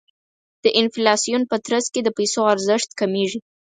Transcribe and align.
د 0.63 0.65
انفلاسیون 0.79 1.41
په 1.51 1.57
ترڅ 1.65 1.85
کې 1.93 2.01
د 2.03 2.09
پیسو 2.17 2.41
ارزښت 2.53 2.89
کمیږي. 2.99 3.39